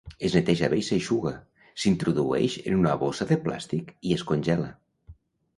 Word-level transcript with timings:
Es 0.27 0.35
neteja 0.35 0.69
bé 0.71 0.79
i 0.79 0.85
s'eixuga, 0.87 1.33
s'introdueix 1.83 2.57
en 2.63 2.79
una 2.79 2.97
bossa 3.05 3.29
de 3.33 3.41
plàstic 3.47 3.93
i 4.11 4.15
es 4.19 4.25
congela. 4.33 4.73